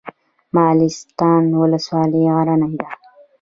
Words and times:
مالستان 0.55 1.43
ولسوالۍ 1.61 2.23
غرنۍ 2.35 2.73
ده؟ 2.81 2.89